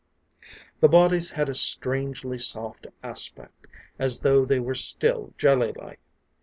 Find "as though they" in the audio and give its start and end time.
3.99-4.59